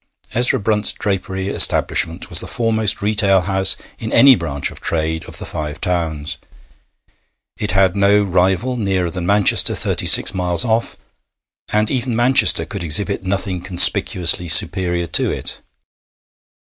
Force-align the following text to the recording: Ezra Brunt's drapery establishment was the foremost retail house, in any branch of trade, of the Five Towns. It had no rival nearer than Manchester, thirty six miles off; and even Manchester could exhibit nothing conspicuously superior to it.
Ezra 0.33 0.59
Brunt's 0.59 0.91
drapery 0.91 1.49
establishment 1.49 2.31
was 2.31 2.39
the 2.39 2.47
foremost 2.47 3.03
retail 3.03 3.41
house, 3.41 3.77
in 3.99 4.11
any 4.11 4.33
branch 4.33 4.71
of 4.71 4.79
trade, 4.79 5.23
of 5.25 5.37
the 5.37 5.45
Five 5.45 5.79
Towns. 5.79 6.39
It 7.59 7.73
had 7.73 7.95
no 7.95 8.23
rival 8.23 8.77
nearer 8.77 9.11
than 9.11 9.27
Manchester, 9.27 9.75
thirty 9.75 10.07
six 10.07 10.33
miles 10.33 10.65
off; 10.65 10.97
and 11.71 11.91
even 11.91 12.15
Manchester 12.15 12.65
could 12.65 12.83
exhibit 12.83 13.25
nothing 13.25 13.61
conspicuously 13.61 14.47
superior 14.47 15.05
to 15.05 15.29
it. 15.29 15.61